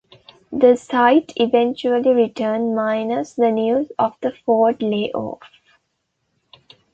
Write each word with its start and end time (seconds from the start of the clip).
The 0.51 0.77
site 0.77 1.31
eventually 1.35 2.09
returned 2.09 2.75
minus 2.75 3.33
the 3.35 3.51
news 3.51 3.91
of 3.99 4.13
the 4.21 4.31
Ford 4.31 4.79
layoffs. 4.79 5.43